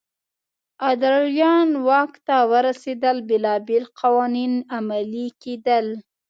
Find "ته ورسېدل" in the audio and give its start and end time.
2.27-3.17